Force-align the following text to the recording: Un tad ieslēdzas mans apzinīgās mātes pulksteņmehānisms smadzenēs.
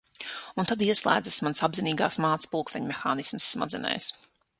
Un 0.61 0.67
tad 0.69 0.79
ieslēdzas 0.85 1.37
mans 1.47 1.61
apzinīgās 1.67 2.17
mātes 2.23 2.51
pulksteņmehānisms 2.55 3.47
smadzenēs. 3.57 4.09